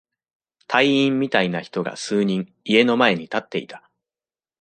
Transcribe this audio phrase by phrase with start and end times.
[0.65, 3.87] 隊員みたいな人が数人、家の前に立っていた。